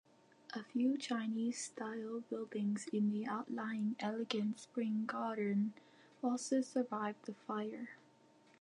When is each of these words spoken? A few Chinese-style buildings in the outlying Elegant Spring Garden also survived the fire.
A 0.55 0.63
few 0.63 0.97
Chinese-style 0.97 2.21
buildings 2.27 2.87
in 2.87 3.11
the 3.11 3.27
outlying 3.27 3.95
Elegant 3.99 4.59
Spring 4.59 5.05
Garden 5.05 5.73
also 6.23 6.61
survived 6.61 7.25
the 7.27 7.35
fire. 7.45 7.89